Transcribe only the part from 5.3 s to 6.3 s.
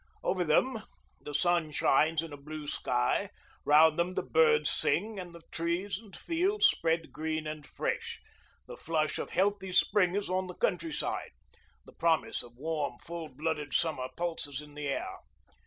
the trees and